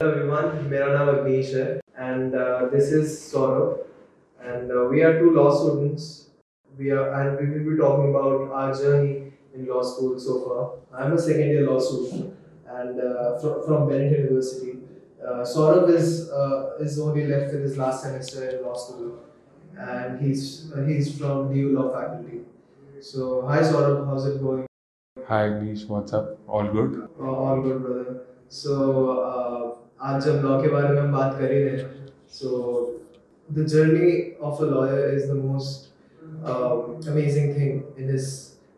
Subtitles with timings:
[0.00, 3.78] everyone, मेरा नाम अग्नीश है and uh, this is Saurabh
[4.50, 6.04] and uh, we are two law students.
[6.80, 10.60] We are and we will be talking about our journey in law school so far.
[11.00, 12.32] I'm a second year law student
[12.76, 14.76] and uh, from, from Bennett University.
[15.20, 19.18] Uh, Saurabh is uh, is only left with his last semester in law school
[19.88, 22.42] and he's uh, he's from DU Law faculty.
[23.00, 24.64] So hi Saurabh, how's it going?
[25.32, 26.32] Hi Agnish, what's up?
[26.46, 26.96] All good?
[27.20, 28.18] Uh, all good brother.
[28.48, 28.74] So
[29.18, 32.48] uh, आज जब law के बारे में हम बात कर ही रहे हैं so
[33.52, 38.28] the journey of a lawyer is the most amazing thing in this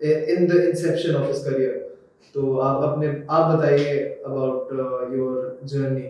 [0.02, 1.98] in the inception of his career
[2.34, 4.73] तो आप अपने, आप बताइए about
[5.16, 6.02] your journey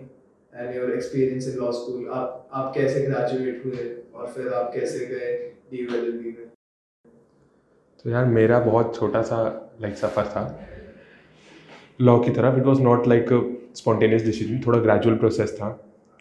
[0.55, 5.07] and your experience in law school आप आप कैसे ग्रेजुएट हुए और फिर आप कैसे
[5.07, 5.37] गए
[5.71, 6.49] डी में?
[8.05, 10.69] तो यार, मेरा बहुत छोटा सा लाइक सफ़र था।
[12.01, 15.69] लॉ की तरफ़ it was not like spontaneous decision थोड़ा ग्रेजुअल प्रोसेस था।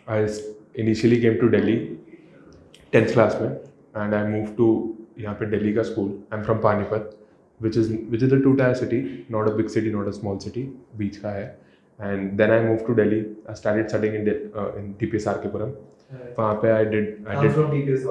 [0.07, 0.27] I
[0.83, 1.75] initially came to Delhi
[2.93, 4.67] tenth class में एंड आई मूव टू
[5.19, 7.15] यहाँ पे दिल्ली का school I am from Panipat
[7.61, 9.01] which is which is a two tier city
[9.31, 10.63] not a big city not a small city
[10.97, 11.57] बीच का है
[11.99, 14.27] and then I move to Delhi I started studying in
[14.79, 15.71] in D P S R K Puram
[16.39, 18.07] वहाँ पे I did I did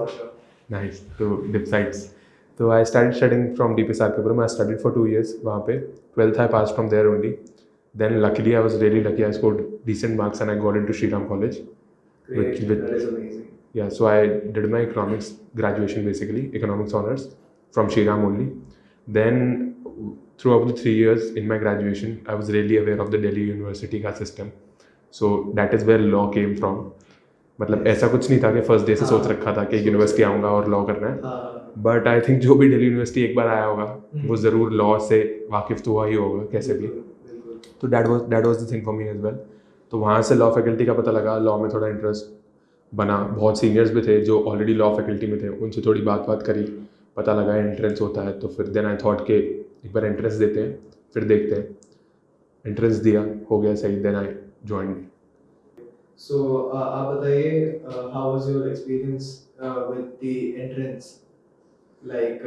[0.72, 2.06] nice तो डिप साइड्स
[2.58, 5.06] तो I started studying from D P S R K Puram I studied for two
[5.06, 5.78] years वहाँ पे.
[5.78, 7.30] Twelfth I pass from there only
[7.94, 11.26] then luckily I was really lucky I scored decent marks and I got into Sriram
[11.28, 11.58] College.
[12.28, 13.44] Great, With- with- that is amazing.
[13.74, 17.26] Yeah, so I did my economics graduation basically, economics honors
[17.74, 18.46] from Sriram only.
[19.06, 19.42] Then
[20.38, 24.00] throughout the three years in my graduation, I was really aware of the Delhi University
[24.02, 24.52] का system.
[25.14, 26.80] So that is where law came from.
[27.58, 30.22] मतलब ऐसा कुछ नहीं था कि first day से सोच हाँ। रखा था कि यूनिवर्सिटी
[30.22, 33.48] आऊँगा और लॉ करना है हाँ बट आई थिंक जो भी दिल्ली यूनिवर्सिटी एक बार
[33.48, 35.18] आया होगा हम्म। वो ज़रूर लॉ से
[35.52, 36.90] वाकिफ़ तो हुआ ही होगा कैसे भी
[37.80, 39.38] तो that was that was the thing for me as well
[39.92, 42.36] तो वहाँ से लॉ फैकल्टी का पता लगा लॉ में थोड़ा इंटरेस्ट
[42.92, 46.42] बना। बहुत सीनियर्स भी थे जो ऑलरेडी लॉ फैकल्टी में थे, उनसे थोड़ी बात बात
[46.42, 46.62] करी।
[47.16, 50.60] पता लगा एंट्रेंस होता है तो फिर देन आई थॉट के एक बार एंट्रेंस देते
[50.60, 50.78] हैं,
[51.14, 51.76] फिर देखते हैं।
[52.64, 54.34] एंट्रेंस दिया, हो गया सही देन आई
[54.66, 54.94] ज्वाइन
[56.18, 59.26] सो आप बताइए how was your experience
[59.60, 61.14] with the entrance
[62.02, 62.42] like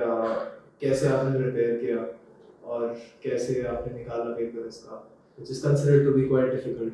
[0.82, 2.06] कैसे आपने प्रिपेयर किया?
[2.66, 6.94] और कैसे आपने निकाला पेपर इसका which is considered to be quite difficult.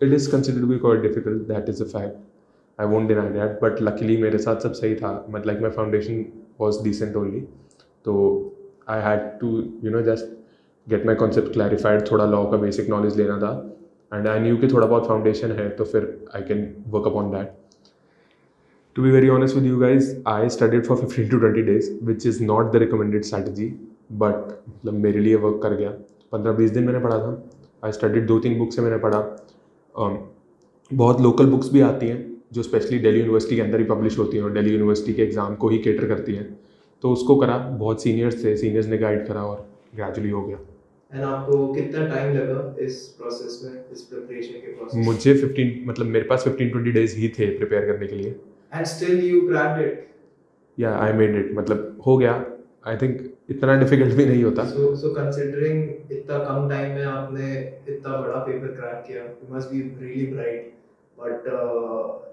[0.00, 3.58] It is considered to be quite difficult that is a fact I won't deny that
[3.62, 6.24] but luckily मेरे साथ सब सही था but like my foundation
[6.60, 7.40] was decent only
[8.04, 8.14] तो
[8.90, 9.48] I had to
[9.84, 10.26] you know just
[10.86, 13.50] get my concept clarified थोड़ा law का basic knowledge लेना था.
[14.12, 16.06] एंड आई न्यू कि थोड़ा बहुत फाउंडेशन है तो फिर
[16.36, 17.52] I can work upon that
[18.96, 22.26] to be very honest with you guys I studied for fifteen to twenty days which
[22.26, 23.68] is not the recommended strategy
[24.12, 25.92] but मतलब मेरे लिए वर्क कर गया.
[26.32, 27.50] पंद्रह बीस दिन मैंने पढ़ा था।
[27.84, 29.20] आई स्टडीड दो तीन बुक से मैंने पढ़ा।
[29.94, 30.16] Um,
[30.90, 32.18] बहुत लोकल बुक्स भी आती हैं
[32.52, 35.54] जो स्पेशली दिल्ली यूनिवर्सिटी के अंदर ही पब्लिश होती हैं और दिल्ली यूनिवर्सिटी के एग्ज़ाम
[35.54, 36.44] को ही केटर करती हैं।
[37.04, 40.58] तो उसको करा बहुत सीनियर्स थे सीनियर्स ने गाइड करा और ग्रेजुअली हो गया।
[41.12, 46.06] एंड आपको कितना टाइम लगा इस प्रोसेस में इस प्रिपरेशन के प्रोसेस मुझे फिफ्टीन मतलब
[46.06, 48.34] मेरे पास फिफ्टीन ट्वेंटी डेज़ ही थे प्रिपेयर करने के लिए।
[48.72, 50.06] And still you cracked it
[50.78, 52.44] या आई मेड इट मतलब हो गया।
[52.86, 57.50] आई थिंक इतना डिफ़िकल्ट भी नहीं होता। सो सो कंसीडरिंग इतना कम टाइम में आपने
[57.88, 60.72] इतना बड़ा पेपर क्रैक किया you must be really bright
[61.20, 61.48] but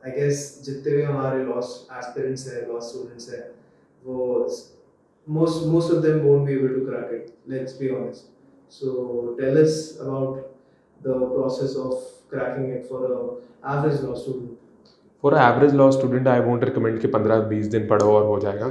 [0.06, 1.60] I guess जितने भी हमारे लॉ
[2.00, 3.44] एस्पिरेंट्स है लॉ स्टूडेंट्स है
[4.06, 4.48] वो
[5.28, 8.26] most most of them won't be able to crack it let's be honest.
[8.72, 8.92] So
[9.40, 10.36] tell us about
[11.02, 11.96] the process of
[12.34, 13.18] cracking it for a
[13.72, 14.52] average law student.
[15.24, 18.68] For average law student I won't recommend कि पंद्रह बीस दिन पढ़ो और हो जाएगा।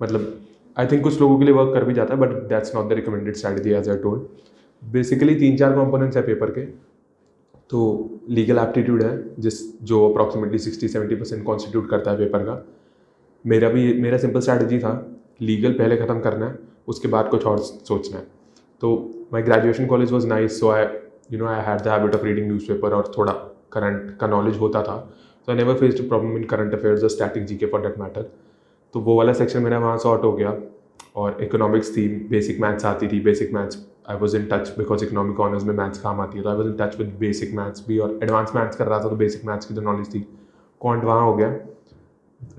[0.00, 0.45] मतलब
[0.76, 2.92] I think कुछ लोगों के लिए वर्क कर भी जाता है but that's not the
[2.92, 6.64] recommended strategy as I told basically तीन चार कंपोनेंट्स है पेपर के.
[7.70, 7.78] तो
[8.30, 12.64] लीगल एप्टीट्यूड है, जिस, जो approximately sixty seventy percent constitute करता है पेपर का.
[13.44, 14.92] मेरा भी, मेरा सिंपल स्ट्रैटेजी था
[15.42, 18.24] लीगल पहले ख़त्म करना है, उसके बाद कुछ और सोचना है.
[18.82, 18.94] तो
[19.32, 20.84] my graduation college was nice so I
[21.32, 23.32] you know I had the habit of reading newspaper और थोड़ा
[23.72, 24.98] करंट का नॉलेज होता था.
[25.48, 28.30] So I never faced problem in current affairs और static G K for that matter
[28.94, 30.54] तो वो वाला section मेरा वहाँ सॉर्ट हो गया
[31.16, 35.40] और इकोनॉमिक्स थी बेसिक मैथ्स आती थी basic maths I was in touch because economic
[35.40, 37.98] honours में मैथ्स काम आती है तो I was in touch with basic maths भी
[37.98, 40.20] और एडवांस मैथ्स कर रहा था तो बेसिक मैथ्स की जो नॉलेज थी
[40.80, 41.48] क्वांट वहाँ हो गया,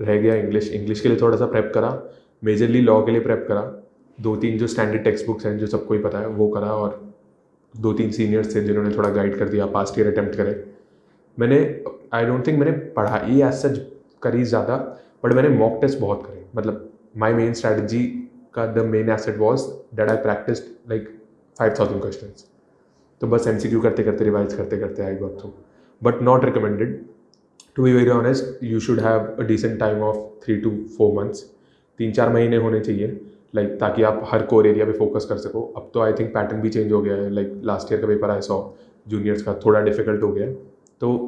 [0.00, 1.90] रह गया इंग्लिश इंग्लिश के लिए थोड़ा सा प्रेप करा
[2.42, 3.62] मेजरली लॉ के लिए प्रेप करा,
[4.18, 7.00] दो तीन जो स्टैंडर्ड टेक्स्ट बुक्स हैं जो सबको ही पता है वो करा और
[7.76, 10.64] दो तीन सीनियर्स थे जिन्होंने थोड़ा गाइड कर दिया पास्ट ईयर अटैम्प्ट करे।
[11.38, 11.58] मैंने
[12.12, 13.78] आई डोंट थिंक मैंने पढ़ाई एज सच
[14.22, 14.76] करी ज़्यादा
[15.22, 16.88] बट मैंने मॉक टेस्ट बहुत करे। मतलब
[17.18, 18.04] माई मेन स्ट्रैटेजी
[18.54, 19.66] का the main asset was
[19.96, 20.60] that I practice
[20.90, 21.08] like
[21.56, 22.32] five thousand question
[23.20, 25.52] तो बस एम सी क्यू करते करते रिवाइज करते करते I got through
[26.02, 26.98] but not recommended
[27.76, 31.42] to be very honest you should have a decent time of three to four months
[31.98, 33.06] तीन चार महीने होने चाहिए।
[33.54, 36.32] लाइक like, ताकि आप हर कोर एरिया पे फोकस कर सको। अब तो आई थिंक
[36.34, 38.62] पैटर्न भी चेंज हो गया है। लाइक लास्ट ईयर का पेपर आई सॉ
[39.06, 40.52] जूनियर्स का थोड़ा डिफ़िकल्ट हो गया है।
[41.00, 41.27] तो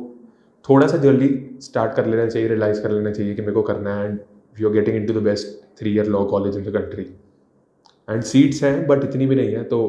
[0.64, 1.28] थोड़ा सा जल्दी
[1.62, 4.18] स्टार्ट कर लेना चाहिए रियलाइज़ कर लेना चाहिए कि मेरे को करना है and
[4.60, 5.48] you are getting into the best
[5.80, 7.02] three year law college in the country
[8.08, 9.80] and seats हैं बट इतनी भी नहीं है तो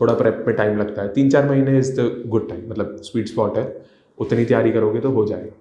[0.00, 3.28] थोड़ा प्रेप में टाइम लगता है। तीन चार महीने इज़ द गुड टाइम मतलब स्वीट
[3.28, 3.64] स्पॉट है।
[4.18, 5.52] उतनी तैयारी करोगे तो हो जाएगा।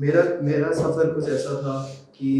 [0.00, 1.74] मेरा मेरा सफ़र कुछ ऐसा था
[2.16, 2.32] कि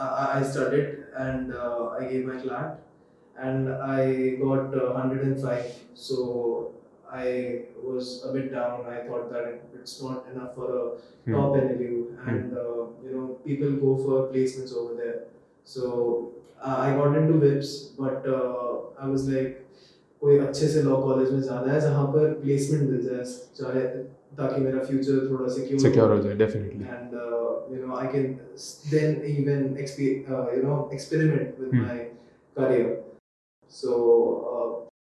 [0.00, 0.86] I studied
[1.16, 5.58] and I gave my CLAT and I got 105
[5.96, 6.16] so
[7.15, 8.85] I was a bit down.
[8.85, 9.47] I thought that
[9.79, 10.83] it's not enough for a
[11.25, 11.33] Hmm.
[11.33, 11.97] top NLU,
[12.27, 15.17] and uh, you know people go for placements over there.
[15.65, 16.31] So
[16.61, 19.57] uh, I got into VIPS, but uh, I was like
[20.21, 23.23] कोई अच्छे से law college में जाना है जहाँ पर placement मिल जाए
[23.59, 23.81] चाहे
[24.39, 28.27] ताकि मेरा फ्यूचर थोड़ा सिक्योर सिक्योर हो जाए definitely and uh, you know I can
[28.55, 31.57] s- then even expe- uh, you know experiment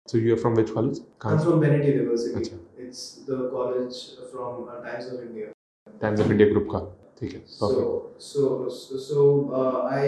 [0.09, 2.35] So uh, so you are from which college I'm कहाँ from Benet University.
[2.35, 3.99] अच्छा It's the college
[4.31, 5.51] from uh, Times of India.
[6.01, 6.79] Times of India group का
[7.19, 8.41] ठीक है So perfect so
[8.77, 9.25] so, so
[9.59, 10.07] uh, I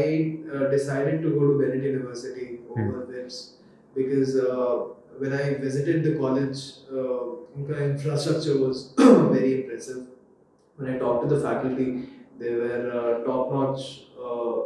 [0.53, 3.37] uh, decided to go to Benet University over VIPS
[3.95, 4.75] because uh,
[5.23, 6.61] when I visited the college,
[6.91, 10.01] uh, inka infrastructure was very impressive.
[10.77, 12.09] When I talked to the faculty,
[12.39, 13.23] they were uh,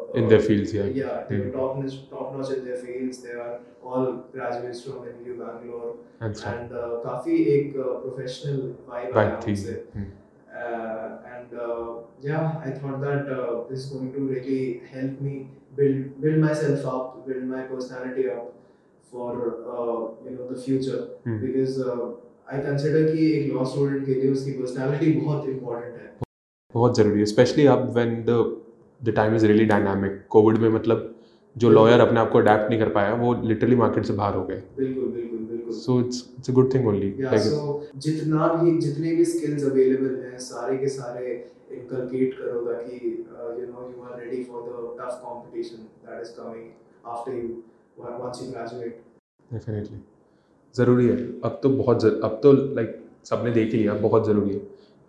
[0.03, 0.15] top.
[0.17, 1.59] Uh, uh, their fields या yeah, they were Hmm.
[1.59, 3.21] top notch, top notch in their fields.
[3.27, 3.53] They are
[3.91, 8.61] all graduates from NU Bangalore, and start and uh, काफ़ी एक uh, professional
[8.91, 9.79] vibe आया थी उनसे.
[9.97, 10.11] हम्म,
[10.63, 11.93] Uh, and uh,
[12.25, 14.59] yeah, I thought that uh, this is going to really
[14.91, 15.33] help me
[15.79, 18.53] build build myself up, build my personality up
[19.13, 19.33] for
[19.77, 21.01] uh, you know the future.
[21.25, 21.39] Hmm.
[21.47, 22.05] Because uh,
[22.57, 26.11] I consider कि एक law student के लिए उसकी personality बहुत important है.
[26.75, 28.39] बहुत ज़रूरी है स्पेशली अब when the
[29.05, 31.09] the time is really dynamic COVID में मतलब
[31.57, 34.45] जो लॉयर अपने आप को अडेप्ट नहीं कर पाया वो लिटरली मार्केट से बाहर हो
[34.45, 35.75] गए। बिल्कुल बिल्कुल बिल्कुल.
[35.75, 37.11] So it's it's a good thing only
[38.07, 41.27] जितना भी जितने भी skills available हैं सारे के सारे
[41.79, 43.01] inculcate करो ताकि
[43.59, 46.67] you know you are ready for the tough competition that is coming
[47.13, 47.51] after you
[48.07, 48.99] once you graduate.
[49.53, 49.99] Definitely
[50.75, 54.55] ज़रूरी है। अब तो बहुत जर, अब तो लाइक सबने देख ही लिया बहुत ज़रूरी
[54.55, 54.61] है।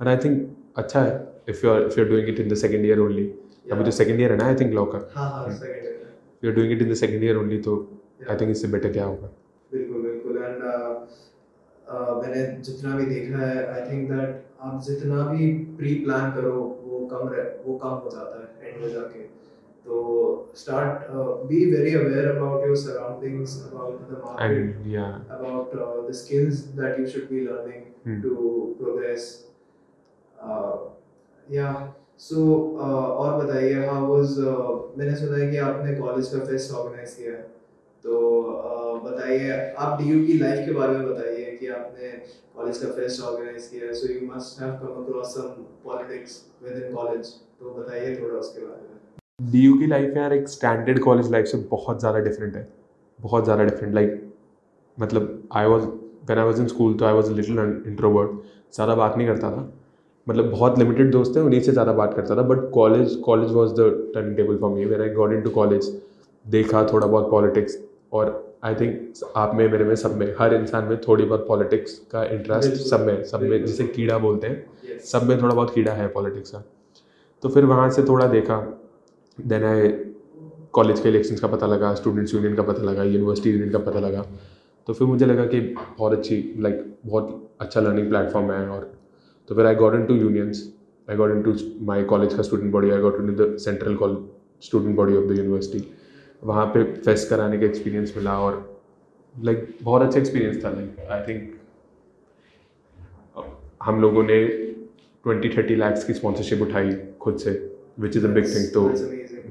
[0.01, 1.13] एंड आई थिंक अच्छा है
[1.49, 3.23] if you are if you are doing it in the second year only
[3.65, 5.63] अभी तो सेकंड ईयर है ना आई थिंक लॉ का हाँ हाँ Hmm.
[6.44, 7.75] You are doing it in the second year only तो
[8.30, 9.30] आई थिंक इससे बेटर क्या होगा
[9.71, 10.38] बिल्कुल बिल्कुल.
[10.38, 10.63] एंड
[12.24, 16.51] मैंने जितना भी देखा है आई थिंक दैट आप जितना भी प्री प्लान करो
[16.83, 19.19] वो कम रह, वो कम हो जाता है एंड में जाके.
[19.86, 21.07] तो start
[21.48, 25.07] be very aware about your surroundings about the market या
[25.38, 27.83] about uh, the skills that you should be learning
[32.13, 32.19] Yeah.
[32.19, 32.38] So
[32.77, 37.13] uh, और बताइए how was uh, मैंने सुना है कि आपने कॉलेज का फेस्ट ऑर्गेनाइज
[37.13, 37.33] किया
[38.04, 38.12] तो
[38.69, 42.12] uh, बताइए आप डीयू की लाइफ के बारे में बताइए कि आपने
[42.56, 46.42] कॉलेज का फेस्ट ऑर्गेनाइज किया so you must have come across some politics
[46.83, 51.31] within college तो बताइए थोड़ा उसके बारे में। डी की लाइफ यार एक स्टैंडर्ड कॉलेज
[51.31, 52.68] लाइफ से बहुत ज़्यादा डिफरेंट है।
[53.19, 54.19] बहुत ज़्यादा डिफरेंट लाइक
[54.98, 55.86] मतलब I was
[56.30, 58.31] when I was in school तो आई वॉज़ लिटिल इंट्रोवर्ट
[58.75, 59.71] ज़्यादा बात नहीं करता था।
[60.29, 63.74] मतलब बहुत लिमिटेड दोस्त हैं उन्हीं से ज़्यादा बात करता था but college college was
[63.74, 66.01] the turning table for me when I got into college
[66.48, 67.77] देखा थोड़ा बहुत पॉलिटिक्स
[68.13, 71.98] और आई थिंक आप में मेरे में सब में हर इंसान में थोड़ी बहुत पॉलिटिक्स
[72.12, 75.01] का इंटरेस्ट सब में सब में। जिसे कीड़ा बोलते हैं Yes.
[75.01, 76.63] सब में थोड़ा बहुत कीड़ा है पॉलिटिक्स का
[77.41, 78.57] तो फिर वहाँ से थोड़ा देखा
[79.45, 79.89] देन आई
[80.74, 84.00] कॉलेज के इलेक्शंस का पता लगा स्टूडेंट्स यूनियन का पता लगा यूनिवर्सिटी यूनियन का पता
[84.00, 84.25] लगा
[84.88, 85.59] तो फिर मुझे लगा कि
[85.98, 88.92] बहुत अच्छी लाइक like, बहुत अच्छा लर्निंग प्लेटफॉर्म है और
[89.50, 90.73] तो फिर I got into unions
[91.09, 94.17] I got into my college का student body I got into the central college
[94.62, 95.83] student body of the university
[96.43, 98.79] वहाँ पे फेस्ट कराने का एक्सपीरियंस मिला और
[99.35, 101.51] लाइक like, बहुत अच्छा एक्सपीरियंस था लाइक आई थिंक
[103.83, 104.47] हम लोगों ने
[105.23, 107.51] ट्वेंटी थर्टी लैक्स की स्पॉन्सरशिप उठाई खुद से
[108.00, 108.88] which is a big thing तो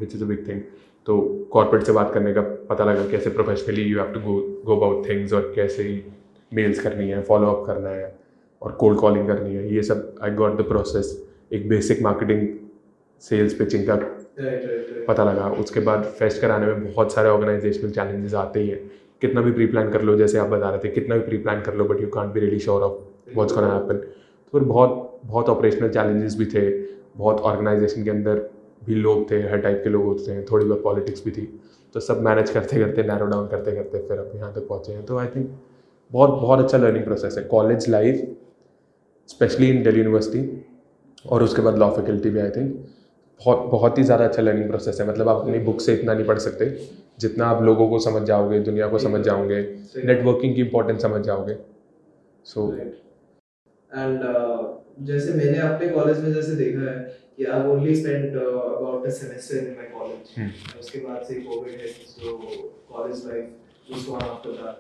[0.01, 0.61] which is a big thing
[1.07, 1.21] तो
[1.53, 5.09] कॉर्पोरेट से बात करने का पता लगा कैसे professionally you have to go go about
[5.09, 5.85] things और कैसे
[6.53, 8.22] मेल्स करनी है फॉलो अप करना है।
[8.63, 11.17] और कोल्ड कॉलिंग करनी है ये सब आई गॉट द प्रोसेस
[11.53, 12.49] एक बेसिक मार्केटिंग
[13.23, 13.97] सेल्स पिचिंग का.
[15.09, 18.81] पता लगा। उसके बाद फेस्ट कराने में बहुत सारे ऑर्गेनाइजेशनल चैलेंजेस आते ही हैं।
[19.23, 21.61] कितना भी प्री प्लान कर लो जैसे आप बता रहे थे कितना भी प्री प्लान
[21.63, 25.21] कर लो but you can't be ready sure of what's gonna happen तो फिर बहुत
[25.25, 26.71] बहुत ऑपरेशनल चैलेंजेस भी थे।
[27.17, 28.39] बहुत ऑर्गेनाइजेशन के अंदर
[28.85, 31.47] भी लोग थे हर टाइप के लोग होते हैं थोड़ी बहुत पॉलिटिक्स भी थी।
[31.95, 35.05] तो सब मैनेज करते करते नैरो डाउन करते करते फिर अब यहाँ तक पहुँचे हैं।
[35.07, 35.51] तो आई थिंक
[36.11, 38.25] बहुत बहुत अच्छा लर्निंग प्रोसेस है। College life
[39.33, 40.43] specially in Delhi university
[41.27, 42.75] और उसके बाद लॉ फैकल्टी भी आई थिंक
[43.41, 46.27] बहुत बहुत ही ज़्यादा अच्छा लर्निंग प्रोसेस है। मतलब आप अपनी बुक से इतना नहीं
[46.27, 46.67] पढ़ सकते
[47.21, 49.61] जितना आप लोगों को समझ जाओगे दुनिया को समझ जाओगे
[50.05, 51.57] नेटवर्किंग की इंपॉर्टेंस समझ जाओगे।
[52.47, 52.69] सो
[53.91, 54.21] एंड
[55.09, 56.99] जैसे मैंने अपने कॉलेज में जैसे देखा है
[57.37, 61.89] कि I only spend about a semester in my college उसके बाद से कोविड है
[61.89, 62.39] so
[62.93, 63.59] college life
[64.09, 64.77] gone after that.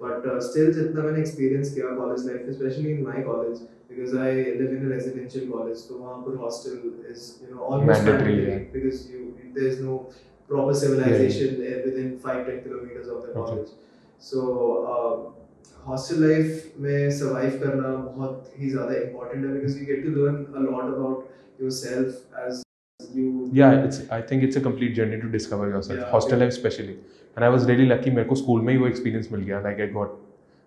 [0.00, 3.60] But uh, still जितना मैंने एक्सपीरियंस किया college life specially in my college
[3.94, 4.30] because I
[4.60, 6.78] live in a residential college तो वहाँ पर hostel
[7.12, 8.58] is you know almost Mandatory, yeah.
[8.72, 9.96] because you there's no
[10.48, 13.56] proper civilization uh, within 5 10 kilometers of the Okay.
[13.56, 13.70] college
[14.30, 14.46] so
[14.94, 15.14] uh,
[15.90, 20.38] hostel life में survive करना बहुत ही ज़्यादा important है because you get to learn
[20.60, 22.62] a lot about yourself as
[23.16, 23.30] you
[23.60, 26.44] yeah it's i think it's a complete journey to discover yourself Yeah, hostel yeah.
[26.44, 26.96] life especially
[27.36, 29.82] and i was really lucky मेरे को school में ही वो experience मिल गया like
[29.86, 30.14] i got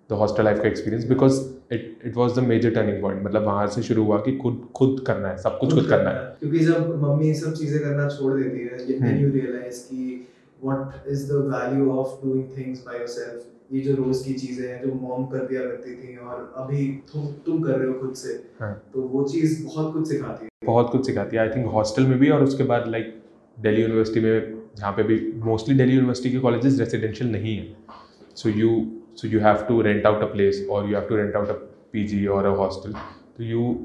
[0.10, 1.40] the hostel life का experience because
[1.74, 5.04] it it was the major turning point मतलब वहाँ से शुरू हुआ कि खुद खुद
[5.08, 8.60] करना है सब कुछ खुद करना है। क्योंकि जब मम्मी सब चीज़ें करना छोड़ देती
[8.60, 10.28] है। ये हम्म। then you realize कि
[10.66, 13.44] what is the value of doing things by yourself?
[13.74, 17.26] ये जो रोज की चीज़ें हैं जो मॉम कर दिया करती थी और अभी तुम
[17.46, 20.90] तुम कर रहे हो खुद से हाँ। तो वो चीज़ बहुत कुछ सिखाती है। बहुत
[20.92, 23.14] कुछ सिखाती है। आई थिंक हॉस्टल में भी और उसके बाद लाइक
[23.58, 27.68] दिल्ली यूनिवर्सिटी में जहाँ पे भी मोस्टली दिल्ली यूनिवर्सिटी के कॉलेजेस रेसिडेंशियल नहीं है।
[28.36, 28.70] So you
[29.18, 31.54] so you have to rent out a place और you have to rent out a
[31.94, 32.92] P G और अ हॉस्टल
[33.38, 33.76] तो you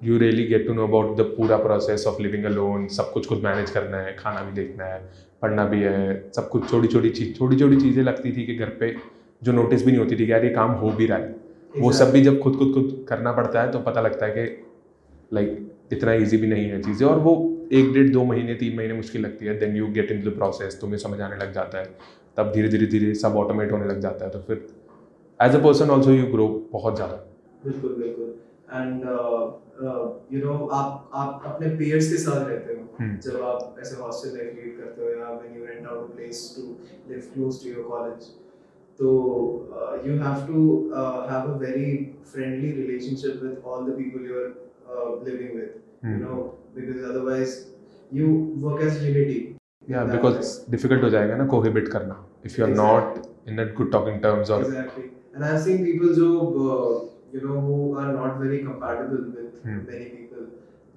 [0.00, 3.26] you really get to know about the पूरा process of living alone सब कुछ
[3.26, 5.00] खुद manage करना है खाना भी देखना है
[5.42, 8.70] पढ़ना भी है सब कुछ छोटी छोटी चीज़ छोटी छोटी चीज़ें लगती थी कि घर
[8.80, 8.94] पे
[9.42, 11.34] जो नोटिस भी नहीं होती थी कि यार ये काम हो भी रहा है।
[11.74, 14.64] वो सब भी जब खुद खुद खुद करना पड़ता है तो पता लगता है कि
[15.32, 17.34] लाइक इतना ईजी भी नहीं है चीज़ें और वो
[17.72, 20.78] एक डेढ़ दो महीने तीन महीने मुश्किल लगती है। Then you get in the process
[20.80, 21.84] तुम्हें समझ आने लग जाता है।
[22.36, 24.66] तब धीरे धीरे धीरे सब ऑटोमेट होने लग जाता है। तो फिर
[25.40, 27.16] as a person also you grow बहुत ज़्यादा।
[27.64, 28.34] बिल्कुल बिल्कुल।
[28.72, 29.04] एंड
[30.32, 34.36] यू नो आप आप अपने peers के साथ रहते हो। हम्म। जब आप ऐसे हॉस्टल
[34.36, 36.62] लाइफ लीड करते हो या when you rent out a place to
[37.12, 38.30] live close to your college
[38.98, 39.08] तो
[40.06, 40.62] you have to
[41.32, 41.90] have a very
[42.32, 44.48] friendly relationship with all the people you are
[45.28, 46.18] living with hmm.
[46.22, 46.34] know
[46.74, 47.54] because otherwise
[48.16, 48.26] you
[48.64, 49.38] work as unity.
[49.90, 52.16] या because difficult हो जाएगा ना cohabit करना
[52.46, 53.16] if you are not
[53.48, 54.64] in good talking terms और
[55.38, 56.28] and i've seen people who
[56.68, 56.92] uh,
[57.32, 59.78] you know who are not very compatible with Hmm.
[59.86, 60.42] many people.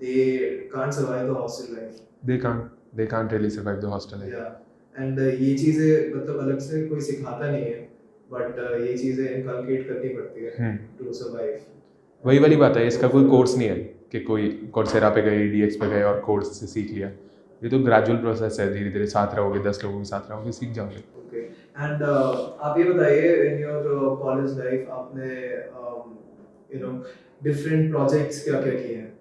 [0.01, 1.95] They can't survive the hostel life.
[2.25, 2.61] They can't
[2.95, 4.51] they can't really survive the hostel है yeah.
[4.95, 7.79] And uh, ये चीज़ें मतलब अलग से कोई सिखाता नहीं है
[8.33, 11.59] बट ये चीज़ें इनकलकेट करनी पड़ती है हम्म। टू सर्वाइव
[12.23, 13.75] वही वाली बात है इसका कोई कोर्स नहीं है
[14.11, 17.11] कि कोई कोर्सेरा पे गए डीएक्स पे गए और कोर्स से सीख लिया।
[17.63, 20.71] ये तो ग्रेजुअल प्रोसेस है धीरे धीरे साथ रहोगे दस लोगों के साथ रहोगे सीख
[20.77, 25.27] जाओगे। ओके एंड आप ये बताइए इन योर कॉलेज लाइफ आपने
[26.75, 26.91] यू नो
[27.43, 29.11] डिफरेंट प्रोजेक्ट्स क्या क्या किए हैं?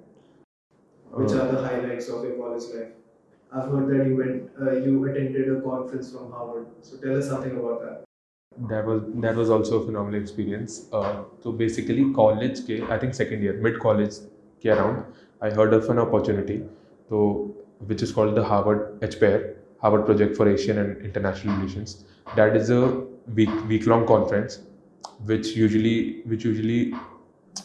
[1.18, 2.88] Which are the highlights of your college life
[3.54, 7.28] I have heard that you went you attended a conference from Harvard so tell us
[7.30, 8.06] something about that
[8.70, 8.86] That.
[8.86, 10.72] Was that was also a phenomenal experience.
[10.98, 14.16] Uh, so basically, college ke, I think second year, mid college
[14.64, 16.56] ke around, I heard of an opportunity.
[17.12, 17.20] So
[17.81, 22.69] which is called the Harvard HPR Harvard Project for Asian and International Relations that is
[22.69, 22.81] a
[23.33, 24.59] week week long conference
[25.25, 26.93] which usually which usually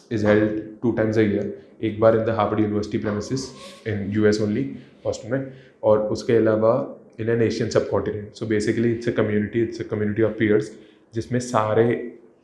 [0.09, 1.49] is held two times a year
[1.83, 3.45] एक बार in the Harvard University premises
[3.87, 4.63] in US only
[5.05, 5.51] hostel में
[5.83, 6.73] और उसके अलावा
[7.19, 10.71] in an Asian subcontinent so basically it's a community it's a community of peers
[11.13, 11.85] जिसमें सारे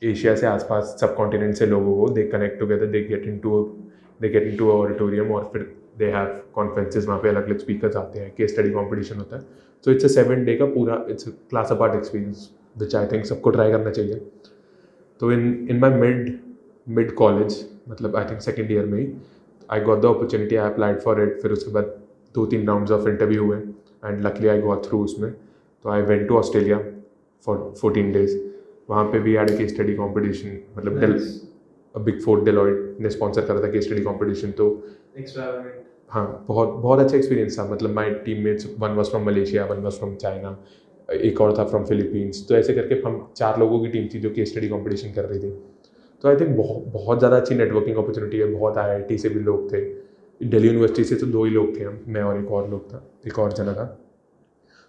[0.04, 3.62] Asia से आसपास सब कॉन्टिनेंट से लोगों को they connect together they get in to
[4.22, 7.97] they get in to auditorium और फिर दे हैव कॉन्फ्रेंसेज वहाँ पे अलग अलग स्पीकर्स
[7.97, 9.43] आते हैं केस स्टडी कॉम्पिटिशन होता है।
[9.85, 13.51] So it's a seven day का पूरा it's class apart experience which I think सबको
[13.51, 14.21] ट्राई करना चाहिए।
[15.21, 16.39] तो in in my mid
[16.87, 17.59] mid college
[17.89, 19.07] मतलब आई थिंक सेकेंड ईयर में ही
[19.73, 21.95] I got the opportunity I applied for it फिर उसके बाद
[22.35, 26.27] दो तीन राउंड ऑफ़ इंटरव्यू हुए and luckily I got through उसमें। तो I went
[26.29, 26.79] to Australia
[27.47, 28.37] for fourteen days
[28.91, 31.31] वहाँ पे भी एड के स्टडी कॉम्पिटिशन मतलब Nice.
[31.95, 34.69] बिग फोर डेलॉइड ने स्पॉन्सर करा था के स्टडी कॉम्पिटिशन तो
[36.11, 38.11] हाँ बहुत बहुत अच्छा एक्सपीरियंस था। मतलब my
[38.45, 40.57] teammates one was from Malaysia one was from China
[41.09, 44.31] एक और था फ्रॉम फिलीपींस तो ऐसे करके हम चार लोगों की टीम थी जो
[44.31, 45.51] कि स्टडी कॉम्पिटिशन कर रही थी।
[46.25, 49.73] तो आई थिंक बहुत बहुत ज़्यादा अच्छी नेटवर्किंग अपॉर्चुनिटी है। बहुत आईआईटी से भी लोग
[49.73, 49.81] थे।
[50.41, 53.03] दिल्ली यूनिवर्सिटी से तो दो ही लोग थे हम। मैं और एक और लोग था
[53.27, 53.85] एक और जना था।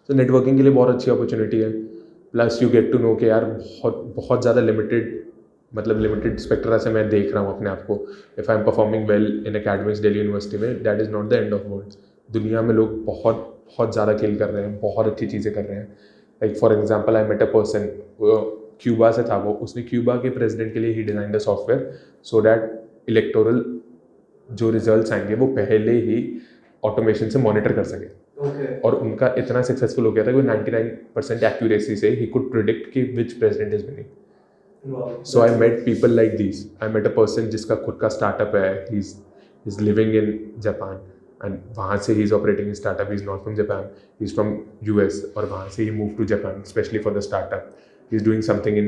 [0.09, 1.71] तो नेटवर्किंग के लिए बहुत अच्छी अपॉर्चुनिटी है।
[2.33, 5.21] Plus you get to know कि यार बहुत बहुत ज़्यादा लिमिटेड
[5.73, 7.95] मतलब लिमिटेड स्पेक्ट्रा से मैं देख रहा हूँ अपने आप को
[8.39, 11.53] if I am performing well in academics Delhi university में that is not the end
[11.53, 11.93] of world
[12.29, 15.77] दुनिया में लोग बहुत बहुत ज़्यादा किल कर रहे हैं बहुत अच्छी चीज़ें कर रहे
[15.77, 15.87] हैं
[16.41, 17.87] like for example I met a person
[18.81, 21.91] Cuba से था वो उसने क्यूबा के प्रेसिडेंट के लिए ही design the software
[22.23, 22.71] so that
[23.09, 23.63] electoral
[24.49, 26.19] जो रिज़ल्ट आएँगे वो पहले ही
[26.83, 28.67] ऑटोमेशन से मॉनिटर कर सके Okay.
[28.85, 32.49] और उनका इतना सक्सेसफुल हो गया था कि वो 99 परसेंट एक्यूरेसी से ही कुड
[32.51, 34.05] प्रिडिक्ट कि which president is winning.
[34.85, 38.73] So I met people like this I met a person जिसका खुद का स्टार्टअप है.
[38.89, 40.99] He is living in Japan
[41.45, 43.83] and वहाँ से he is operating startup is not from Japan
[44.19, 47.19] he is from U S और वहाँ से he move to Japan specially for the
[47.19, 47.69] startup
[48.11, 48.87] he is doing something in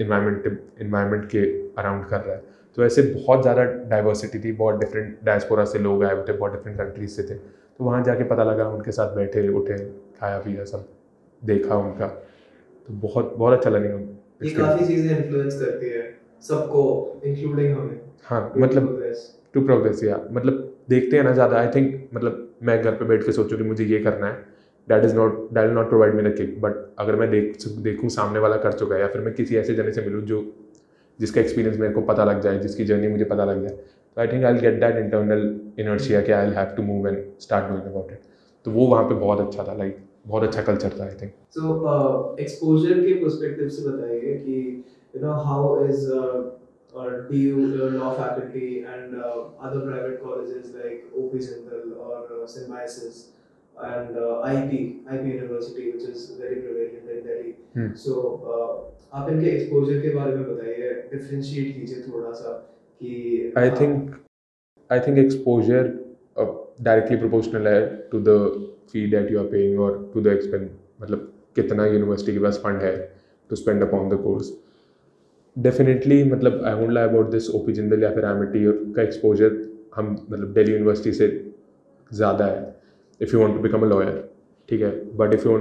[0.00, 1.44] environment environment के
[1.78, 2.42] around कर रहा है.
[2.76, 4.52] तो ऐसे बहुत ज़्यादा डाइवर्सिटी थी.
[4.52, 6.32] बहुत डिफरेंट डायस्पोरा से लोग आए हुए थे.
[6.32, 7.34] बहुत डिफरेंट कंट्रीज़ से थे.
[7.34, 9.76] तो वहाँ जाके पता लगा उनके साथ बैठे उठे
[10.20, 10.88] खाया पिया सब
[11.42, 12.06] देखा उनका.
[12.06, 14.11] तो बहुत बहुत अच्छा लर्निंग
[14.44, 16.02] ये काफ़ी चीज़ें इन्फ्लुएंस करती है
[16.42, 16.82] सबको
[17.24, 19.02] इंक्लूडिंग हमें। हाँ मतलब
[19.54, 23.24] टू प्रोग्रेस या मतलब देखते हैं ना ज़्यादा आई थिंक मतलब मैं घर पे बैठ
[23.26, 24.50] के सोचूं कि मुझे ये करना है।
[24.88, 28.08] That is not that will not provide me the kick but अगर मैं देख देखूँ
[28.10, 30.44] सामने वाला कर चुका है या फिर मैं किसी ऐसे जने से मिलूँ जो
[31.18, 34.28] जिसका एक्सपीरियंस मेरे को पता लग जाए जिसकी जर्नी मुझे पता लग जाए तो I
[34.28, 35.44] think I get that internal
[35.78, 38.20] inertia कि I have to move and start doing about it
[38.66, 39.96] तो वो वहाँ पे बहुत अच्छा था लाइक
[40.26, 45.42] बहुत अच्छा कल्चर था आई थिंक uh, exposure के perspective से बताइए कि uh,
[46.94, 52.46] uh, DU uh, law faculty and uh, other private colleges like OP Jindal or uh,
[52.46, 53.20] Symbiosis
[53.76, 57.54] and uh, IP IP University which is very prevalent in Delhi.
[57.74, 57.94] Hmm.
[57.94, 58.72] So uh,
[59.14, 62.52] आप इनके exposure के बारे में बताइए differentiate कीजिए थोड़ा सा
[63.00, 64.14] कि आई हाँ, think
[64.90, 65.90] I think exposure
[66.80, 67.80] directly proportional है
[68.12, 68.36] to the
[68.92, 70.68] fee that you are paying और टू द एक्सपेंड
[71.02, 72.96] मतलब कितना यूनिवर्सिटी के पास फंड है
[73.50, 74.52] to spend upon the course
[75.56, 79.56] definitely मतलब I won't lie about this OP Jindal या फिर एमिटी का एक्सपोजर
[79.96, 81.28] हम मतलब दिल्ली यूनिवर्सिटी से
[82.10, 82.74] ज़्यादा है
[83.20, 84.28] if you want to become a lawyer
[84.68, 84.90] ठीक है?
[85.16, 85.56] But if you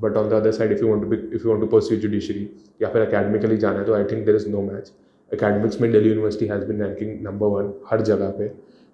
[0.00, 2.48] but on the other side if you want to if you want to pursue judiciary
[2.82, 4.92] या फिर अकेडमिकली जाना है तो I think there is no match
[5.30, 8.48] academics में Delhi university has been ranking number one हर जगह पे.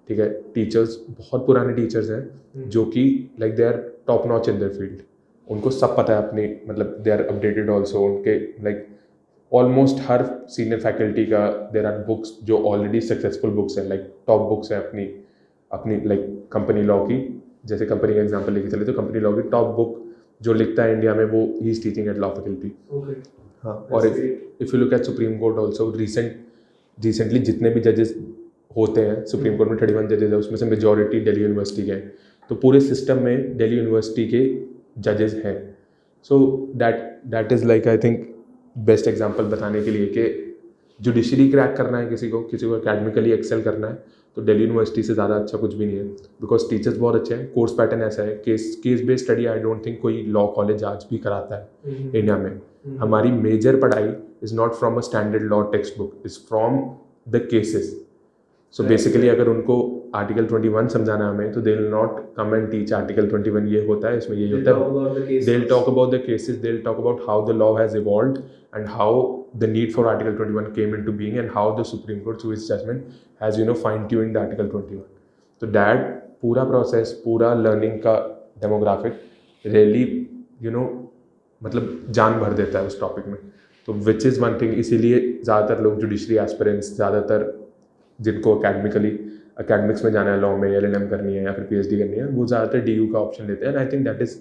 [0.09, 3.05] ठीक है टीचर्स बहुत पुराने टीचर्स हैं हम्म, जो कि
[3.41, 5.03] like they are top notch in their field
[5.49, 8.87] उनको सब पता है अपनी मतलब दे आर अपडेटेड ऑल्सो उनके लाइक
[9.53, 14.49] ऑलमोस्ट हर सीनियर फैकल्टी का देर आर बुक्स जो ऑलरेडी सक्सेसफुल बुक्स हैं लाइक टॉप
[14.49, 15.09] बुक्स हैं अपनी
[15.71, 17.19] अपनी लाइक कंपनी लॉ की.
[17.67, 20.01] जैसे कंपनी का एग्ज़ाम्पल लेके चले तो कंपनी लॉ की टॉप बुक
[20.43, 22.73] जो लिखता है इंडिया में वो ही is teaching at law faculty
[23.63, 26.33] हाँ और if you look at supreme court also recent
[26.99, 28.15] recently जितने भी जजेस
[28.77, 31.93] होते हैं सुप्रीम कोर्ट में थर्टी वन जजेज है उसमें से मेजोरिटी दिल्ली यूनिवर्सिटी के
[31.93, 32.13] हैं।
[32.51, 34.43] तो पूरे सिस्टम में दिल्ली यूनिवर्सिटी के
[35.03, 35.57] जजेस हैं।
[36.31, 36.39] So
[36.77, 38.27] that that is like I think
[38.77, 40.27] best example बताने के लिए कि
[41.01, 45.03] जुडिशरी क्रैक करना है किसी को किसी को अकेडमिकली एक्सेल करना है तो दिल्ली यूनिवर्सिटी
[45.03, 46.05] से ज़्यादा अच्छा कुछ भी नहीं है।
[46.41, 49.85] बिकॉज़ टीचर्स बहुत अच्छे हैं कोर्स पैटर्न ऐसा है case case based study I don't
[49.87, 54.09] think कोई लॉ कॉलेज आज भी कराता है हम्म, इंडिया में। हम्म, हमारी मेजर पढ़ाई
[54.43, 56.79] is not from a standard law text book is from
[57.29, 57.93] the cases
[58.77, 59.75] so basically अगर उनको
[60.15, 64.09] आर्टिकल 21 समझाना हमें तो they will not come and teach article 21 ये होता
[64.09, 67.21] है इसमें ये होता है। They will talk about the cases they will talk about
[67.29, 68.39] how the law has evolved
[68.77, 69.23] and how
[69.57, 72.69] the need for article 21 came into being and how the supreme court through its
[72.69, 73.05] judgment
[73.43, 75.01] has you know fine tune the article 21
[75.63, 76.07] तो that
[76.43, 78.17] पूरा process पूरा learning का
[78.63, 79.21] demographic
[79.65, 80.05] really
[80.63, 80.87] you know
[81.63, 83.37] मतलब जान भर देता है उस टॉपिक में।
[83.89, 87.53] तो विच इज़ वन थिंग इसीलिए ज़्यादातर लोग जुडिशरी एस्पिरेंट्स ज़्यादातर
[88.19, 89.11] जिनको अकेडमिकली
[89.59, 91.89] अकेडमिक्स में जाना है लॉ में एल एन एम करनी है या फिर पी एच
[91.91, 94.23] डी करनी है वो ज़्यादातर डी यू का ऑप्शन लेते हैं and I think that
[94.23, 94.37] is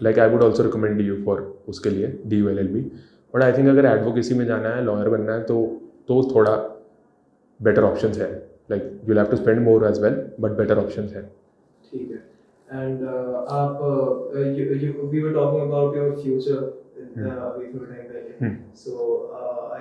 [0.00, 2.80] like I would also recommend D U for उसके लिए D U L L B
[3.34, 5.62] but I think अगर एडवोकेसी में जाना है लॉयर बनना है तो
[6.08, 6.56] तो थोड़ा
[7.60, 8.30] बेटर ऑप्शन है.
[8.70, 11.22] Like you have to spend more as well but better option है.
[11.90, 12.22] ठीक है.
[12.82, 13.04] एंड
[13.60, 13.80] आप
[14.36, 16.70] you you we were talking about your future
[17.14, 17.24] Hmm.
[17.26, 18.30] अभी थोड़े टाइम पहले.
[18.40, 18.52] Hmm.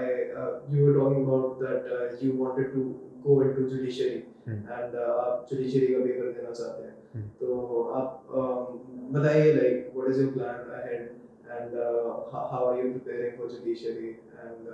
[0.01, 2.83] I you were talking about that you wanted to
[3.27, 4.61] go into judiciary Hmm.
[4.73, 7.25] And आप judiciary का paper देना चाहते हैं। Hmm.
[7.39, 8.63] तो आप um,
[9.15, 11.01] बताइए like what is your plan ahead
[11.51, 11.75] and
[12.33, 14.69] how are you preparing for judiciary and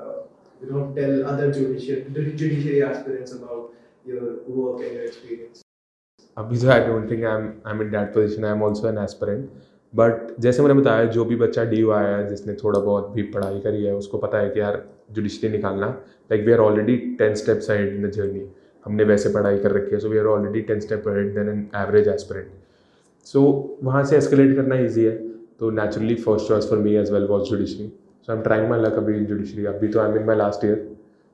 [0.62, 3.74] you know tell other judiciary judiciary aspirants about
[4.12, 5.64] your work and your experience.
[6.38, 8.98] अभी I don't think I am I am in that position I am also an
[9.04, 9.50] aspirant
[9.94, 13.60] but जैसे मैंने बताया जो भी बच्चा D आया है जिसने थोड़ा बहुत भी पढ़ाई
[13.60, 14.82] करी है उसको पता है कि यार
[15.16, 15.88] जुडिशरी निकालना
[16.32, 18.46] like we are already ten steps ahead in the journey
[18.86, 21.68] हमने वैसे पढ़ाई कर रखी है so we are already ten step ahead then an
[21.82, 22.52] average aspirant
[23.28, 23.42] so
[23.84, 25.16] वहाँ से एस्केलेट करना ईजी है
[25.60, 28.80] तो naturally first choice for me as well was judiciary so I am trying my
[28.82, 30.76] luck अभी इन जुडिशरी अभी तो I am in my last year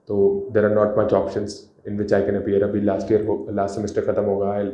[0.09, 0.17] तो
[0.53, 1.47] there are not much option
[1.87, 4.71] in which I can appear अभी last year last semester खत्म होगा I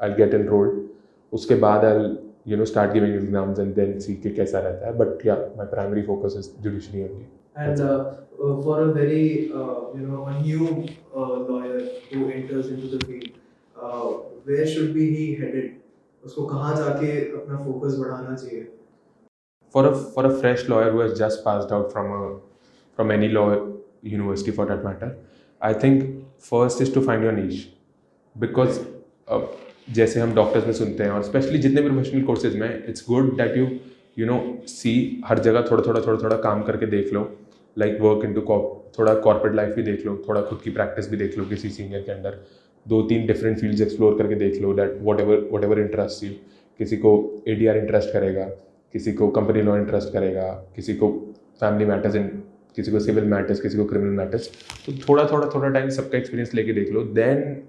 [0.00, 0.86] I get enrolled
[1.32, 2.16] उसके बाद I
[2.48, 4.96] you know start giving exams and then see के कैसा रहता है.
[4.98, 7.26] But yeah my primary focus is judiciary only
[7.58, 12.68] And uh, uh, for a very uh, you know a new uh, lawyer who enters
[12.68, 13.30] into the field,
[13.76, 14.08] uh,
[14.44, 15.70] where should be he headed?
[16.24, 18.66] उसको कहाँ जाके अपना focus बढ़ाना चाहिए?
[19.74, 22.22] for a for a fresh lawyer who has just passed out from a
[22.98, 23.48] from any law
[24.02, 25.10] university for that matter
[25.60, 26.04] i think
[26.50, 27.58] first is to find your niche
[28.36, 28.78] because
[29.28, 29.42] uh,
[29.96, 33.36] जैसे हम doctors में सुनते हैं और specially जितने भी professional courses में it's good
[33.36, 33.68] that you
[34.18, 34.94] you know see
[35.26, 37.22] हर जगह थोड़ा थोड़ा थोड़ा थोड़ा काम करके देख लो
[37.78, 38.40] लाइक वर्क इन टू
[38.98, 42.02] थोड़ा कॉर्पोरेट लाइफ भी देख लो, थोड़ा खुद की प्रैक्टिस भी देख लो किसी सीनियर
[42.02, 42.38] के अंदर।
[42.86, 46.30] दो तीन डिफरेंट फील्ड्स एक्सप्लोर करके देख लो that whatever whatever interest you
[46.80, 47.10] किसी को
[47.48, 48.44] ए डी आर इंटरेस्ट करेगा,
[48.94, 51.08] किसी को कंपनी लॉ इंटरेस्ट करेगा, किसी को
[51.60, 52.26] फैमिली मैटर्स इन
[52.76, 54.50] किसी को सिविल मैटर्स किसी को क्रिमिनल मैटर्स
[54.86, 57.62] तो थोड़ा थोड़ा थोड़ा टाइम सबका एक्सपीरियंस लेके देख लो। देन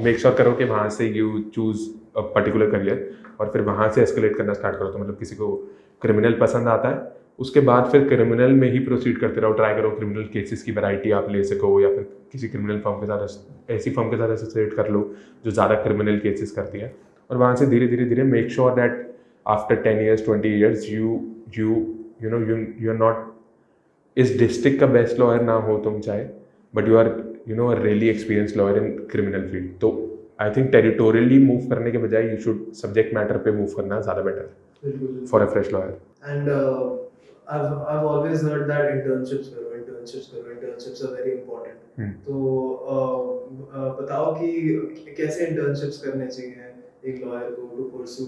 [0.00, 4.02] मेक श्योर करो कि वहाँ से you choose a particular career और फिर वहाँ से
[4.02, 5.54] एस्केलेट करना स्टार्ट करो। तो मतलब किसी को
[6.02, 9.90] क्रिमिनल पसंद आता है उसके बाद फिर क्रिमिनल में ही प्रोसीड करते रहो। ट्राई करो
[9.90, 13.90] क्रिमिनल केसेस की वैरायटी आप ले सको या फिर किसी क्रिमिनल फॉर्म के साथ ऐसी
[13.90, 15.00] फॉर्म के साथ एसोसिएट कर लो
[15.44, 16.94] जो ज़्यादा क्रिमिनल केसेस करती है।
[17.30, 19.00] और वहाँ से धीरे धीरे धीरे make sure that
[19.46, 21.06] after 10 years 20 years you
[21.54, 21.70] you
[22.24, 23.28] you know you you're not
[24.16, 26.24] इस डिस्ट्रिक्ट का बेस्ट लॉयर ना हो तुम चाहे
[26.74, 27.08] but you are
[27.48, 29.90] you know really experience lawyer in criminal field तो
[30.40, 34.22] आई थिंक टेरिटोरियली मूव करने के बजाय यू शुड सब्जेक्ट मैटर पे मूव करना ज़्यादा
[34.22, 35.90] better for a fresh lawyer
[36.30, 37.11] uh,
[37.46, 41.78] I've I've always heard that internships करो internships करो internships are very important.
[41.96, 42.12] Hmm.
[42.26, 42.34] तो
[42.88, 43.18] uh,
[43.76, 46.70] uh, बताओ कि कैसे internships करने चाहिए
[47.04, 48.26] एक लॉयर को to pursue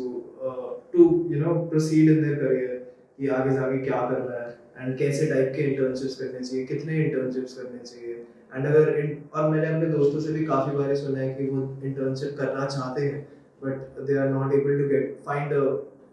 [0.93, 2.77] to you know proceed in their career
[3.19, 4.49] कि आगे जाके क्या करना है
[4.79, 8.15] एंड कैसे टाइप के इंटर्नशिप्स करने चाहिए कितने इंटर्नशिप्स करने चाहिए
[8.55, 8.91] एंड अगर
[9.35, 13.03] और मैंने अपने दोस्तों से भी काफ़ी बार सुना है कि वो इंटर्नशिप करना चाहते
[13.03, 13.27] हैं
[13.65, 15.65] but they are not able to get find a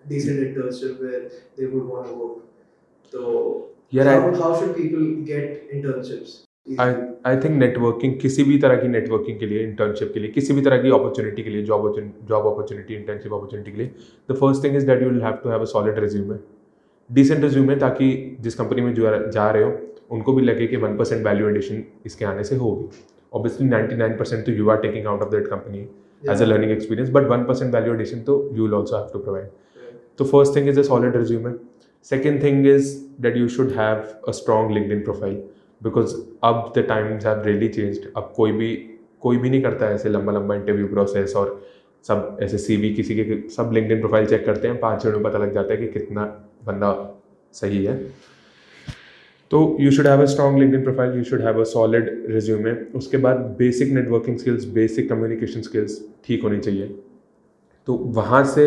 [0.05, 2.37] decent internship where they would want to work.
[3.13, 3.21] So,
[3.93, 6.39] Yeah, how, I- how should people get internships?
[6.79, 6.91] I
[7.25, 10.61] I think networking किसी भी तरह की networking के लिए internship के लिए किसी भी
[10.61, 11.87] तरह की अपॉर्चुनिटी के लिए job
[12.29, 13.91] job opportunity internship opportunity के लिए
[14.29, 16.35] the first thing is that you will have to have a solid resume
[17.09, 19.71] decent resume ताकि जिस कंपनी में जो जा रहे हो
[20.17, 22.85] उनको भी लगे कि वन परसेंट वैल्यू एडिशन इसके आने से होगी.
[23.33, 25.79] ऑब्वियसली नाइन्टी नाइन परसेंट तो you are taking out of that company
[26.23, 29.19] as a learning experience but one percent value addition तो you will also have to
[29.19, 29.47] provide
[30.17, 31.51] तो first thing is a solid resume
[32.09, 35.33] second thing is that you should have a strong LinkedIn profile
[35.81, 38.73] because अब the times have really changed अब कोई भी
[39.21, 41.61] कोई भी नहीं करता है ऐसे लंबा लंबा इंटरव्यू प्रोसेस और
[42.05, 45.37] सब ऐसे सीवी किसी के, सब लिंक्डइन प्रोफ़ाइल चेक करते हैं, पाँच मिनट में पता
[45.37, 46.23] लग जाता है कि कितना
[46.65, 46.91] बंदा
[47.53, 47.95] सही है।
[49.51, 53.17] तो you should have a strong LinkedIn profile you should have a solid resume उसके
[53.17, 56.87] बाद basic networking skills basic communication skills ठीक होनी चाहिए।
[57.87, 58.63] तो वहाँ से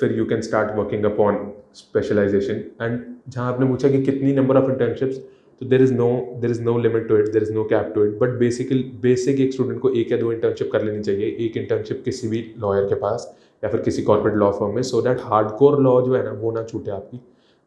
[0.00, 1.34] फिर you can start working upon
[1.74, 5.16] specialization and जहाँ आपने पूछा कि कितनी नंबर ऑफ़ इंटर्नशिप्स
[5.60, 6.08] तो there is no
[6.40, 9.40] there is no limit to it there is no cap to it but basically basic
[9.40, 12.84] एक स्टूडेंट को एक या दो इंटर्नशिप कर लेनी चाहिए, एक इंटर्नशिप किसी भी लॉयर
[12.88, 16.14] के पास या फिर किसी कॉर्पोरेट लॉ फॉर्म में so that hard core law जो
[16.14, 17.20] है ना, वो ना छूटे आपकी.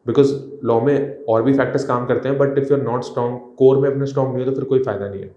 [0.06, 3.38] बिकॉज़ लॉ में और भी फैक्टर्स काम करते हैं but if you are not strong
[3.58, 5.30] core में अपने स्ट्रॉन्ग नहीं हो तो फिर कोई फ़ायदा नहीं है.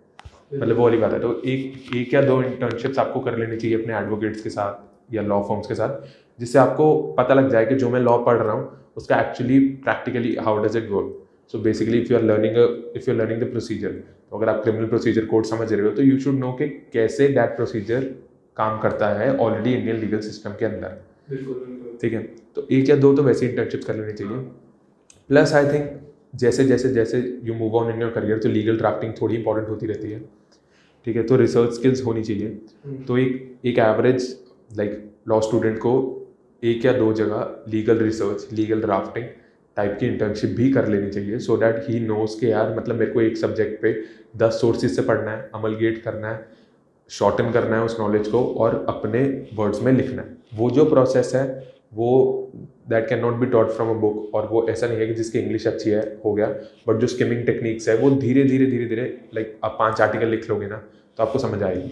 [0.53, 1.19] मतलब वो वाली बात है.
[1.19, 5.21] तो एक एक या दो इंटर्नशिप्स आपको कर लेनी चाहिए अपने एडवोकेट्स के साथ या
[5.23, 6.01] लॉ फॉर्म्स के साथ.
[6.41, 10.35] जिससे आपको पता लग जाए कि जो मैं लॉ पढ़ रहा हूँ उसका actually practically
[10.45, 11.17] how does it work
[11.51, 12.57] so basically if you are learning
[12.95, 15.91] if you are learning the procedure तो अगर आप क्रिमिनल प्रोसीजर कोड समझ रहे हो
[15.95, 18.03] तो यू शुड नो कि कैसे दैट प्रोसीजर
[18.57, 20.99] काम करता है ऑलरेडी इंडियन लीगल सिस्टम के अंदर।
[22.01, 22.21] ठीक है?
[22.55, 24.37] तो एक या दो तो वैसे इंटर्नशिप कर लेनी चाहिए।
[25.29, 25.89] प्लस आई थिंक
[26.35, 29.87] जैसे जैसे जैसे you move on in your career तो लीगल ड्राफ्टिंग थोड़ी इंपॉर्टेंट होती
[29.87, 30.19] रहती है।
[31.05, 31.23] ठीक है?
[31.23, 32.47] तो रिसर्च स्किल्स होनी चाहिए।
[32.85, 34.35] हम्म, तो एक एक एवरेज
[34.77, 35.93] लाइक लॉ स्टूडेंट को
[36.63, 39.25] एक या दो जगह legal research legal drafting
[39.77, 43.11] type की इंटर्नशिप भी कर लेनी चाहिए सो दैट ही नोज़ के यार मतलब मेरे
[43.11, 43.93] को एक सब्जेक्ट पे
[44.37, 46.45] दस सोर्सेज से पढ़ना है अमलगेट करना है
[47.09, 49.23] शॉर्टन करना है उस नॉलेज को और अपने
[49.55, 51.45] वर्ड्स में लिखना है। वो जो प्रोसेस है,
[51.93, 52.51] वो
[52.89, 55.39] that can not be taught from a book और वो ऐसा नहीं है कि जिसकी
[55.39, 56.47] इंग्लिश अच्छी है, हो गया
[56.87, 60.49] बट जो स्किमिंग टेक्निक्स है, वो धीरे धीरे धीरे धीरे लाइक आप पाँच आर्टिकल लिख
[60.49, 60.77] लोगे ना
[61.17, 61.91] तो आपको समझ आएगी,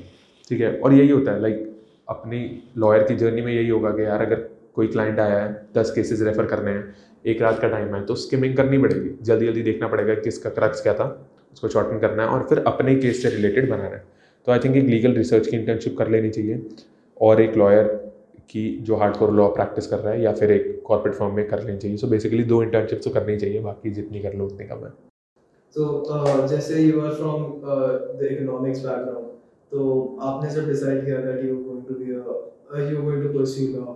[0.52, 0.74] ठीक है?
[0.80, 1.68] और यही होता है लाइक
[2.10, 5.92] अपनी लॉयर की जर्नी में यही होगा कि यार अगर कोई क्लाइंट आया है दस
[5.96, 9.62] केसेस रेफर करने हैं एक रात का टाइम है तो स्किमिंग करनी पड़ेगी। जल्दी जल्दी
[9.64, 11.08] देखना पड़ेगा किसका क्रक्स क्या था
[11.54, 14.04] उसको शॉर्टन करना है और फिर अपने केस से रिलेटेड बनाना है।
[14.48, 16.62] तो आई थिंक एक लीगल रिसर्च की इंटर्नशिप कर लेनी चाहिए
[17.22, 17.88] और एक लॉयर
[18.50, 21.48] की जो हार्ड कोर लॉ प्रैक्टिस कर रहा है या फिर एक कॉर्पोरेट फॉर्म में
[21.50, 24.68] कर लेनी चाहिए। सो बेसिकली दो इंटर्नशिप तो करनी चाहिए बाकी जितनी कर लो उतनी
[24.68, 24.92] कम है।
[25.76, 29.29] So, uh, जैसे you are from the economics background
[29.72, 33.30] तो आपने जब डिसाइड किया था कि you going to be a you going to
[33.40, 33.94] pursue law.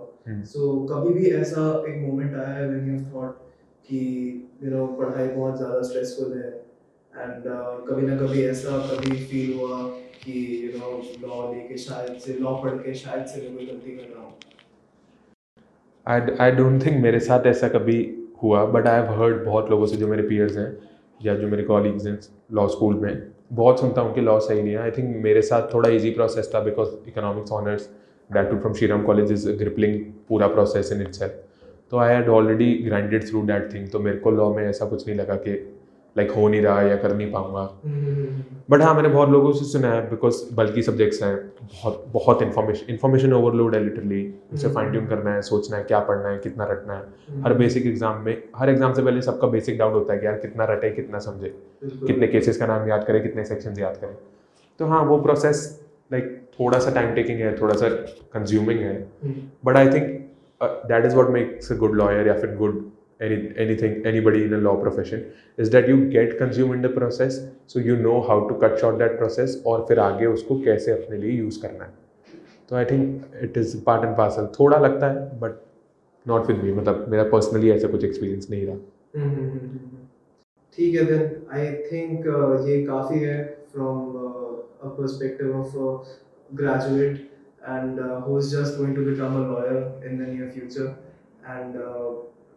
[0.52, 3.42] So कभी भी ऐसा एक मोमेंट आया है व्हेन यू थॉट
[3.88, 3.98] कि
[4.64, 6.48] यू नो पढ़ाई बहुत ज़्यादा स्ट्रेसफुल है
[7.12, 7.42] एंड
[7.88, 9.82] कभी ना कभी ऐसा कभी फील हुआ
[10.24, 10.90] कि यू नो
[11.26, 14.32] लॉ लेके शायद से लॉ पढ़ के शायद से मैं कोई गलती कर रहा हूँ
[16.06, 17.98] आई आई डोंट थिंक मेरे साथ ऐसा कभी
[18.42, 20.72] हुआ बट आई हैव हर्ड बहुत लोगों से जो मेरे पीयर्स हैं
[21.22, 22.18] या जो मेरे कॉलीग्स हैं
[22.52, 25.72] लॉ स्कूल में बहुत सुनता हूँ कि लॉ सही नहीं है। आई थिंक मेरे साथ
[25.74, 27.88] थोड़ा इजी प्रोसेस था because economics honours
[28.30, 31.22] that too from Shriram college is gruelling पूरा प्रोसेस इन इट्स
[31.90, 35.06] तो I had already grinded through that thing तो मेरे को लॉ में ऐसा कुछ
[35.08, 35.52] नहीं लगा कि
[36.16, 37.62] लाइक हो नहीं रहा या कर नहीं पाऊँगा।
[38.70, 42.92] बट हाँ मैंने बहुत लोगों से सुना है बिकॉज़ बल्कि सब्जेक्ट्स हैं बहुत बहुत इन्फॉर्मेशन
[42.92, 44.22] इन्फॉर्मेशन ओवरलोड है लिटरली
[44.54, 47.86] उसे फाइन ट्यून करना है सोचना है क्या पढ़ना है कितना रटना है। हर बेसिक
[47.86, 50.90] एग्ज़ाम में हर एग्ज़ाम से पहले सबका बेसिक डाउट होता है कि यार कितना रटे
[50.92, 54.14] कितना समझे। कितने केसेस का नाम याद करें कितने सेक्शन याद करें।
[54.80, 55.68] तो हाँ वो प्रोसेस
[56.12, 57.88] लाइक थोड़ा सा टाइम टेकिंग है थोड़ा सा
[58.34, 58.96] कंज्यूमिंग है।
[59.64, 60.08] But I think
[60.60, 62.82] that is what makes a good lawyer या फिर good
[63.20, 65.24] any anything anybody in a law profession
[65.58, 68.98] is that you get consumed in the process so you know how to cut short
[68.98, 71.92] that process और फिर आगे उसको कैसे अपने लिए use करना है
[72.68, 75.60] तो I think it is part and parcel थोड़ा लगता है बट
[76.26, 78.76] नॉट विद मी मतलब मेरा पर्सनली ऐसा कुछ एक्सपीरियंस नहीं रहा
[80.76, 82.26] ठीक है देन आई थिंक
[82.68, 85.76] ये काफ़ी है from a perspective of
[86.52, 87.30] graduate
[87.66, 90.96] and uh, who's just going to become a lawyer in the near future
[91.46, 92.12] and uh,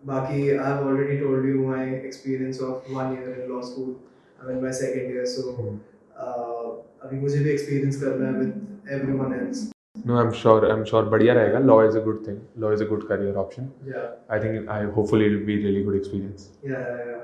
[0.06, 3.96] Baki, I've already told you my experience of one year in law school.
[4.42, 5.80] I'm in my second year, so
[6.18, 6.68] uh,
[7.06, 9.66] अभी मुझे भी experience करना है with everyone else.
[10.06, 10.70] No, I'm sure.
[10.72, 11.04] I'm sure.
[11.14, 11.66] बढ़िया रहेगा.
[11.66, 12.40] Law is a good thing.
[12.64, 13.72] Law is a good career option.
[13.86, 14.10] Yeah.
[14.30, 14.70] I think.
[14.70, 16.50] I hopefully it'll be really good experience.
[16.64, 17.24] Yeah, yeah, yeah.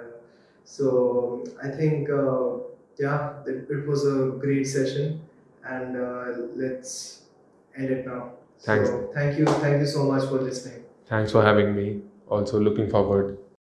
[0.64, 2.58] So I think uh,
[2.98, 5.22] yeah, it, it was a great session,
[5.66, 7.24] and uh, let's
[7.76, 8.32] end it now.
[8.60, 8.90] Thanks.
[8.90, 10.84] So, thank you, thank you so much for listening.
[11.08, 12.02] Thanks for having me.
[12.28, 13.38] Also looking forward